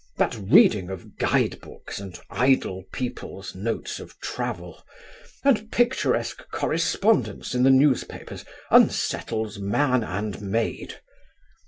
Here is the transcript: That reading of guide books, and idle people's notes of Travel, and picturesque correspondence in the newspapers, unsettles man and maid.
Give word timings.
That 0.17 0.33
reading 0.35 0.89
of 0.89 1.19
guide 1.19 1.61
books, 1.61 1.99
and 1.99 2.19
idle 2.31 2.85
people's 2.91 3.53
notes 3.53 3.99
of 3.99 4.17
Travel, 4.19 4.81
and 5.43 5.71
picturesque 5.71 6.41
correspondence 6.49 7.53
in 7.53 7.61
the 7.61 7.69
newspapers, 7.69 8.43
unsettles 8.71 9.59
man 9.59 10.03
and 10.03 10.41
maid. 10.41 10.97